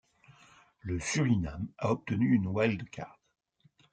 [0.79, 3.19] Le Suriname a obtenu une wild card.